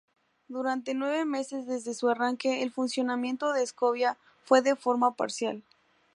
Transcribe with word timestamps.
Durante 0.47 0.95
nueve 0.95 1.25
meses 1.25 1.67
desde 1.67 1.93
su 1.93 2.09
arranque, 2.09 2.63
el 2.63 2.71
funcionamiento 2.71 3.53
de 3.53 3.63
Ecovía 3.63 4.17
fue 4.45 4.63
de 4.63 4.75
forma 4.75 5.13
parcial. 5.13 5.61